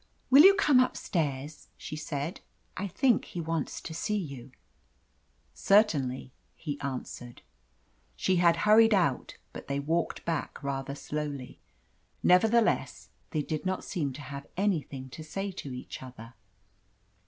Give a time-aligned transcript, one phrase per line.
[0.31, 2.41] "Will you come upstairs?" she said.
[2.75, 4.49] "I think he wants to see you."
[5.53, 7.43] "Certainly," he answered.
[8.15, 11.59] She had hurried out, but they walked back rather slowly.
[12.23, 16.33] Nevertheless, they did not seem to have anything to say to each other.